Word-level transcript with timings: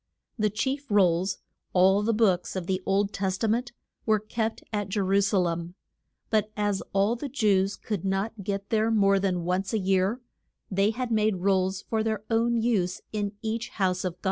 The 0.39 0.49
chief 0.49 0.89
rolls, 0.89 1.37
all 1.73 2.01
the 2.01 2.11
books 2.11 2.55
of 2.55 2.65
the 2.65 2.81
Old 2.87 3.13
Tes 3.13 3.37
ta 3.37 3.45
ment, 3.45 3.71
were 4.03 4.17
kept 4.19 4.63
at 4.73 4.89
Je 4.89 4.99
ru 4.99 5.21
sa 5.21 5.37
lem, 5.37 5.75
but 6.31 6.49
as 6.57 6.81
all 6.91 7.15
the 7.15 7.29
Jews 7.29 7.75
could 7.75 8.03
not 8.03 8.43
get 8.43 8.71
there 8.71 8.89
more 8.89 9.19
than 9.19 9.43
once 9.45 9.73
a 9.73 9.77
year, 9.77 10.19
they 10.71 10.89
had 10.89 11.11
made 11.11 11.41
rolls 11.43 11.83
for 11.83 12.01
their 12.01 12.23
own 12.31 12.57
use 12.59 13.01
in 13.13 13.33
each 13.43 13.69
house 13.77 14.03
of 14.03 14.13
God. 14.15 14.19